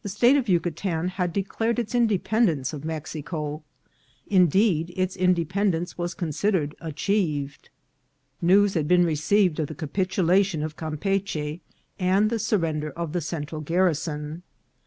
[0.00, 3.60] The State of Yucatan had declared its independence of Mex ico;
[4.26, 7.68] indeed, its independence was considered achieved.
[8.40, 11.60] News had been received of the capitulation of Cam peachy
[11.98, 14.42] and the surrender of the Central garrison.